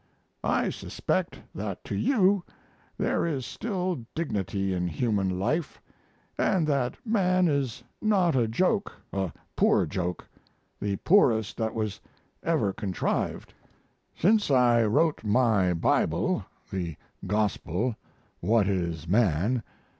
I 0.43 0.71
suspect 0.71 1.39
that 1.53 1.83
to 1.83 1.95
you 1.95 2.43
there 2.97 3.23
is 3.23 3.45
still 3.45 4.03
dignity 4.15 4.73
in 4.73 4.87
human 4.87 5.37
life, 5.39 5.79
& 6.09 6.37
that 6.37 6.95
man 7.05 7.47
is 7.47 7.83
not 8.01 8.35
a 8.35 8.47
joke 8.47 8.93
a 9.13 9.31
poor 9.55 9.85
joke 9.85 10.27
the 10.79 10.95
poorest 10.95 11.57
that 11.57 11.75
was 11.75 11.99
ever 12.41 12.73
contrived. 12.73 13.53
Since 14.17 14.49
I 14.49 14.81
wrote 14.85 15.23
my 15.23 15.71
Bible 15.75 16.47
[The 16.71 16.95
"Gospel," 17.27 17.95
What 18.39 18.67
is 18.67 19.07
Man? 19.07 19.61